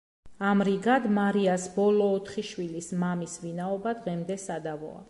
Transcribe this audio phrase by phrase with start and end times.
[0.51, 4.99] ამრიგად, მარიას ბოლო ოთხი შვილის მამის ვინაობა დღემდე სადავოა.